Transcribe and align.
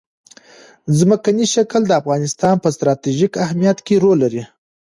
ځمکنی 0.99 1.45
شکل 1.53 1.81
د 1.87 1.91
افغانستان 2.01 2.55
په 2.63 2.69
ستراتیژیک 2.75 3.33
اهمیت 3.45 3.77
کې 3.85 3.95
رول 4.03 4.17
لري. 4.23 4.43